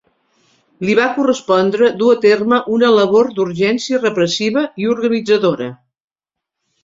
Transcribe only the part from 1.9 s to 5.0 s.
dur a terme una labor d'urgència repressiva i